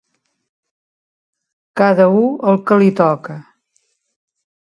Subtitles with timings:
[1.81, 3.39] Cada u el que li toca.